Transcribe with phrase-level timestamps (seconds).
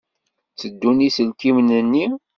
[0.51, 2.05] Tteddun yiselkimen-nni?